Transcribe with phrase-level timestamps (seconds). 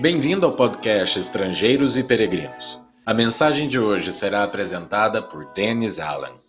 [0.00, 2.82] Bem-vindo ao podcast Estrangeiros e Peregrinos.
[3.04, 6.40] A mensagem de hoje será apresentada por Dennis Allen.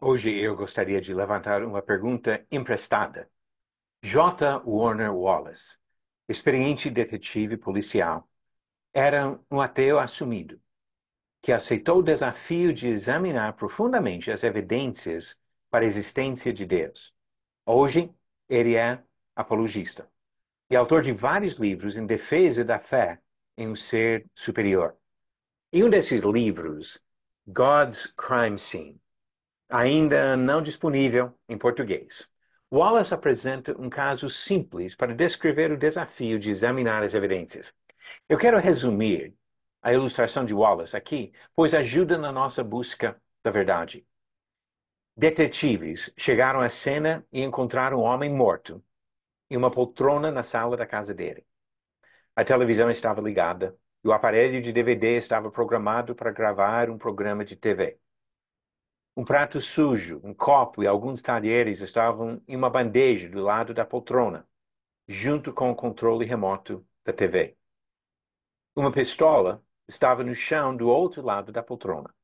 [0.00, 3.30] Hoje eu gostaria de levantar uma pergunta emprestada.
[4.02, 4.60] J.
[4.66, 5.78] Warner Wallace,
[6.28, 8.28] experiente detetive policial,
[8.92, 10.60] era um ateu assumido,
[11.40, 15.40] que aceitou o desafio de examinar profundamente as evidências
[15.70, 17.14] para a existência de Deus.
[17.64, 18.12] Hoje,
[18.48, 19.00] ele é
[19.36, 20.10] apologista
[20.70, 23.20] e autor de vários livros em defesa da fé
[23.56, 24.96] em um ser superior.
[25.72, 27.02] Em um desses livros,
[27.46, 29.00] God's Crime Scene,
[29.68, 32.30] ainda não disponível em português,
[32.72, 37.74] Wallace apresenta um caso simples para descrever o desafio de examinar as evidências.
[38.26, 39.34] Eu quero resumir
[39.82, 44.06] a ilustração de Wallace aqui, pois ajuda na nossa busca da verdade.
[45.14, 48.82] Detetives chegaram à cena e encontraram um homem morto
[49.52, 51.46] e uma poltrona na sala da casa dele.
[52.34, 57.44] A televisão estava ligada e o aparelho de DVD estava programado para gravar um programa
[57.44, 58.00] de TV.
[59.14, 63.84] Um prato sujo, um copo e alguns talheres estavam em uma bandeja do lado da
[63.84, 64.48] poltrona,
[65.06, 67.54] junto com o controle remoto da TV.
[68.74, 72.14] Uma pistola estava no chão do outro lado da poltrona.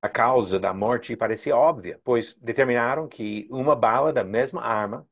[0.00, 5.06] A causa da morte parecia óbvia, pois determinaram que uma bala da mesma arma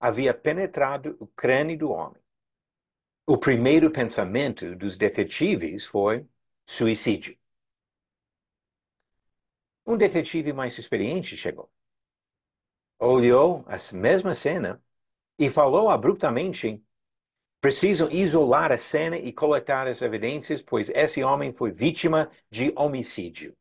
[0.00, 2.20] havia penetrado o crânio do homem.
[3.26, 6.26] O primeiro pensamento dos detetives foi
[6.66, 7.38] suicídio.
[9.86, 11.70] Um detetive mais experiente chegou.
[12.98, 14.82] Olhou a mesma cena
[15.38, 16.82] e falou abruptamente:
[17.60, 23.56] Precisam isolar a cena e coletar as evidências, pois esse homem foi vítima de homicídio.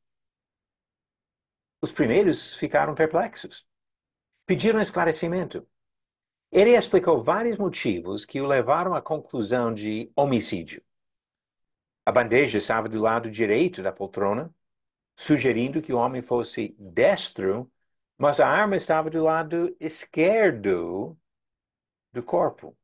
[1.81, 3.67] Os primeiros ficaram perplexos.
[4.45, 5.67] Pediram esclarecimento.
[6.51, 10.81] Ele explicou vários motivos que o levaram à conclusão de homicídio.
[12.05, 14.53] A bandeja estava do lado direito da poltrona,
[15.15, 17.71] sugerindo que o homem fosse destro,
[18.17, 21.17] mas a arma estava do lado esquerdo
[22.11, 22.75] do corpo.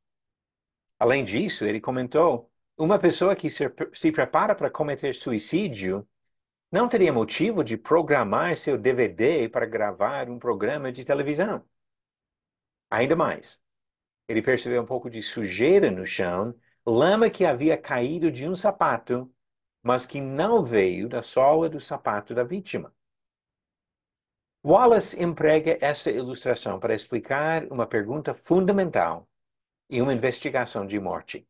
[0.98, 6.08] Além disso, ele comentou: uma pessoa que se, se prepara para cometer suicídio
[6.70, 11.64] não teria motivo de programar seu DVD para gravar um programa de televisão.
[12.90, 13.60] Ainda mais,
[14.28, 16.54] ele percebeu um pouco de sujeira no chão,
[16.84, 19.32] lama que havia caído de um sapato,
[19.82, 22.92] mas que não veio da sola do sapato da vítima.
[24.64, 29.28] Wallace emprega essa ilustração para explicar uma pergunta fundamental
[29.88, 31.46] em uma investigação de morte.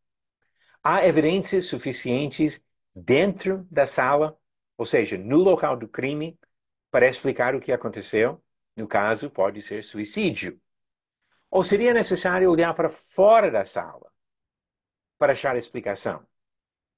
[0.82, 2.62] Há evidências suficientes
[2.94, 4.38] dentro da sala,
[4.76, 6.38] ou seja, no local do crime,
[6.90, 8.42] para explicar o que aconteceu?
[8.76, 10.60] No caso, pode ser suicídio.
[11.50, 14.12] Ou seria necessário olhar para fora da sala
[15.18, 16.26] para achar explicação?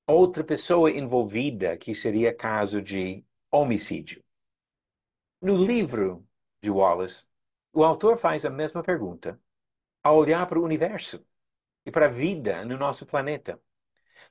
[0.06, 4.24] Outra pessoa envolvida que seria caso de homicídio.
[5.40, 6.26] No livro
[6.60, 7.26] de Wallace,
[7.72, 9.40] o autor faz a mesma pergunta
[10.02, 11.24] ao olhar para o universo
[11.84, 13.60] e para a vida no nosso planeta.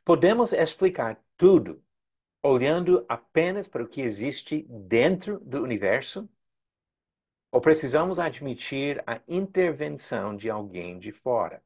[0.04, 1.84] Podemos explicar tudo
[2.42, 6.30] olhando apenas para o que existe dentro do universo?
[7.52, 11.64] Ou precisamos admitir a intervenção de alguém de fora?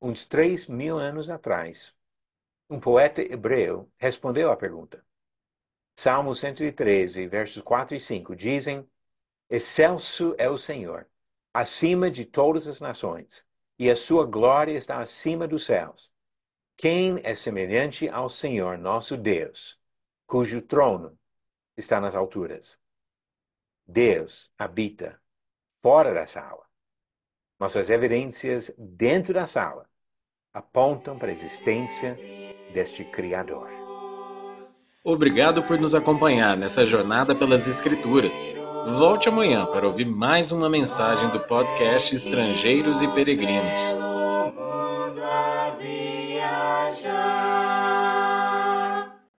[0.00, 1.94] Uns três mil anos atrás,
[2.68, 5.04] um poeta hebreu respondeu à pergunta.
[5.96, 8.88] Salmo 113, versos 4 e 5 dizem:
[9.48, 11.08] Excelso é o Senhor,
[11.52, 13.44] acima de todas as nações,
[13.78, 16.12] e a sua glória está acima dos céus.
[16.76, 19.80] Quem é semelhante ao Senhor nosso Deus,
[20.26, 21.18] cujo trono
[21.76, 22.78] está nas alturas?
[23.88, 25.18] Deus habita
[25.82, 26.62] fora da sala,
[27.58, 29.88] mas as evidências dentro da sala
[30.52, 32.18] apontam para a existência
[32.74, 33.70] deste Criador.
[35.02, 38.38] Obrigado por nos acompanhar nessa jornada pelas Escrituras.
[38.98, 44.07] Volte amanhã para ouvir mais uma mensagem do podcast Estrangeiros e Peregrinos.